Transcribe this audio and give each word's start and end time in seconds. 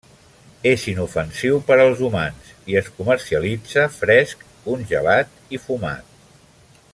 És 0.69 0.85
inofensiu 0.91 1.59
per 1.67 1.77
als 1.83 2.01
humans 2.07 2.49
i 2.73 2.79
es 2.81 2.89
comercialitza 3.01 3.85
fresc, 3.99 4.43
congelat 4.65 5.37
i 5.59 5.61
fumat. 5.67 6.11